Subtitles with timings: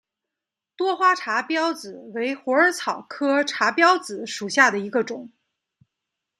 [0.75, 5.31] 多花茶藨子为虎耳草科茶藨子属下的一个种。